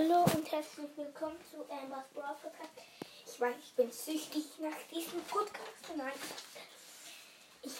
[0.00, 2.70] Hallo und herzlich willkommen zu Ambers Brawl Podcast.
[3.26, 5.94] Ich weiß, ich bin süchtig nach diesem Podcast.
[5.94, 6.12] Nein,
[7.60, 7.72] ich,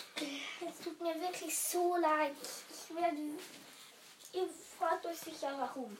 [0.68, 2.32] es tut mir wirklich so leid.
[2.42, 3.16] Ich, ich werde,
[4.34, 4.48] ihr
[4.78, 5.96] fragt euch sicher warum.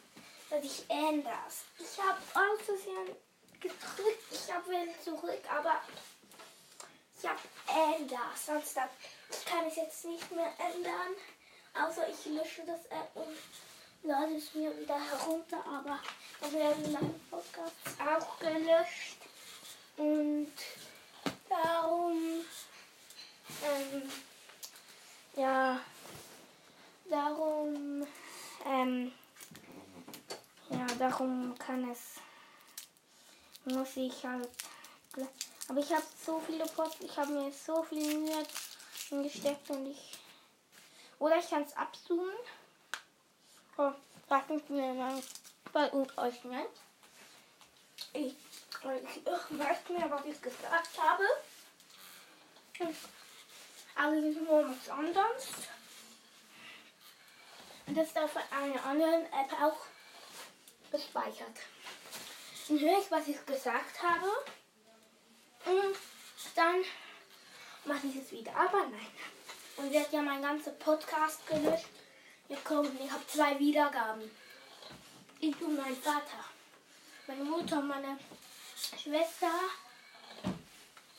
[0.51, 1.65] Dass ich änders.
[1.79, 3.17] Ich habe aus Versehen
[3.59, 4.25] gedrückt.
[4.31, 5.81] Ich habe Wellen zurück, aber
[7.19, 7.41] ich habe
[7.97, 8.45] änders.
[8.45, 8.91] Sonst dann,
[9.31, 11.15] ich kann es jetzt nicht mehr ändern.
[11.83, 13.39] Außer ich lösche das App und
[14.03, 16.01] lade es mir wieder herunter, aber
[16.41, 19.17] dann werden meine Podcasts auch gelöscht.
[19.97, 20.53] Und
[21.49, 22.45] darum,
[23.65, 24.11] ähm,
[25.37, 25.81] ja,
[27.11, 28.07] darum,
[28.65, 29.13] ähm,
[30.71, 31.99] ja, darum kann es,
[33.65, 34.49] muss ich halt,
[35.69, 38.47] aber ich habe so viele Posts, ich habe mir so viel Mühe
[39.23, 40.19] gesteckt und ich,
[41.19, 42.35] oder ich kann es abzoomen.
[44.29, 45.23] Sag nicht mir mal
[45.73, 46.69] bei euch nennt.
[48.13, 49.03] Ich, ich weiß
[49.53, 51.25] nicht mehr, was ich gesagt habe.
[53.97, 55.49] Aber es ist nur was anderes.
[57.87, 59.79] Und das ist auf einer anderen App auch
[60.93, 61.57] gespeichert.
[62.69, 64.27] Dann höre ich, was ich gesagt habe.
[65.65, 65.97] Und
[66.55, 66.85] dann
[67.85, 68.55] mache ich es wieder.
[68.55, 69.07] Aber nein.
[69.77, 72.00] Und wird ja mein ganzer Podcast gelöscht.
[72.51, 74.29] Jetzt kommt, ich habe zwei Wiedergaben.
[75.39, 76.45] Ich und mein Vater.
[77.29, 78.19] Meine Mutter und meine
[79.01, 79.53] Schwester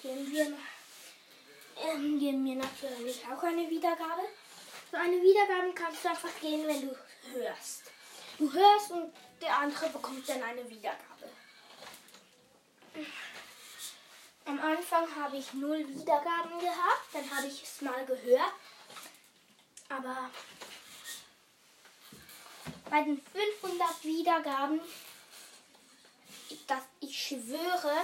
[0.02, 0.58] geben, wir,
[1.78, 4.24] ähm, geben mir natürlich auch eine Wiedergabe.
[4.92, 6.98] So eine Wiedergabe kannst du einfach gehen, wenn du
[7.34, 7.84] hörst.
[8.38, 11.30] Du hörst und der andere bekommt dann eine Wiedergabe.
[14.44, 18.54] Am Anfang habe ich null Wiedergaben gehabt, dann habe ich es mal gehört.
[19.88, 20.30] Aber
[22.92, 24.82] bei den 500 Wiedergaben,
[26.68, 27.96] dass ich schwöre,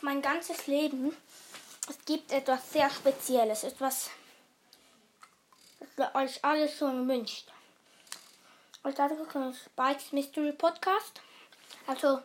[0.00, 1.14] mein ganzes Leben,
[1.88, 4.10] es gibt etwas sehr Spezielles, etwas,
[5.96, 7.52] das euch alles schon wünscht.
[8.82, 11.20] Und dazu kommt Spikes Mystery Podcast,
[11.86, 12.20] also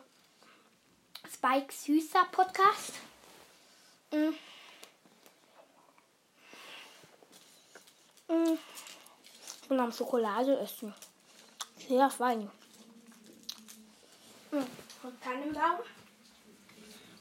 [1.30, 2.94] Spikes süßer Podcast.
[4.10, 4.34] Mm.
[8.32, 8.58] Mm.
[9.68, 10.94] Und am Schokolade essen.
[11.88, 12.50] Sehr fein.
[14.50, 14.58] Mm.
[15.02, 15.78] Und Tannenbaum.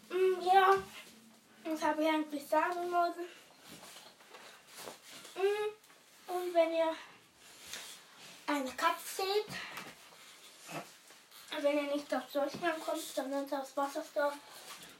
[0.09, 0.75] Mm, ja,
[1.63, 3.13] das habe ich eigentlich sagen wollen.
[5.35, 6.31] Mm.
[6.33, 6.93] Und wenn ihr
[8.47, 9.47] eine Katze seht,
[11.63, 14.35] wenn ihr nicht auf Deutschland kommt, sondern aus Wassersdorf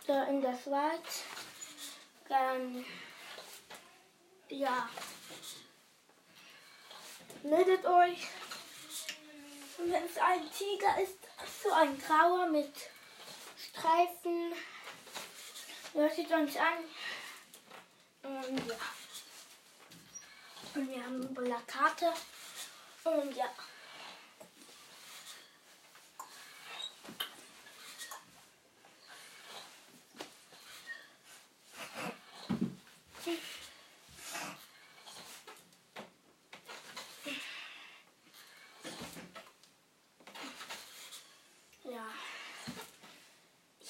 [0.05, 1.23] da in der Schweiz,
[2.29, 2.85] dann
[4.47, 4.89] ja,
[7.43, 8.27] meldet euch.
[9.77, 11.17] Und wenn es ein Tiger ist,
[11.63, 12.73] so ein grauer mit
[13.57, 14.53] Streifen,
[15.93, 16.83] hört uns an.
[18.23, 18.75] Und ja.
[20.75, 22.13] Und wir haben Plakate.
[23.03, 23.35] Und.
[23.35, 23.49] Ja,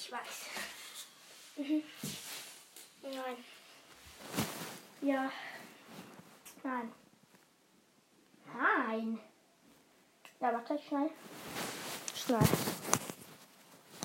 [0.08, 0.46] ich weiß.
[1.56, 1.82] Mhm.
[3.02, 3.44] Nein.
[5.02, 5.30] Ja.
[6.62, 6.92] Nein.
[8.54, 9.20] Nein.
[10.40, 11.10] Ja, warte schnell.
[12.14, 12.48] Schnell.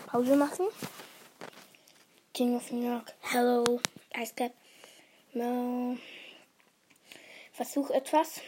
[0.08, 0.68] Pause machen.
[2.34, 3.14] King of New York.
[3.22, 3.80] Hello.
[4.16, 4.54] Ice Cap.
[5.34, 5.98] No.
[7.54, 8.42] Versuch etwas.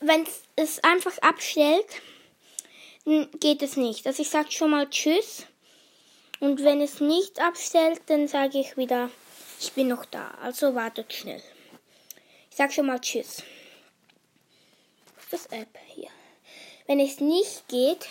[0.00, 2.02] Wenn es einfach abstellt,
[3.38, 4.06] geht es nicht.
[4.06, 5.46] Also ich sage schon mal Tschüss.
[6.44, 9.08] Und wenn es nicht abstellt, dann sage ich wieder,
[9.58, 10.28] ich bin noch da.
[10.42, 11.42] Also wartet schnell.
[12.50, 13.42] Ich sage schon mal Tschüss.
[15.30, 16.10] Das App hier.
[16.86, 18.10] Wenn es nicht geht,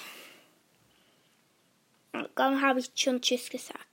[2.33, 3.92] dann habe ich schon Tschüss gesagt.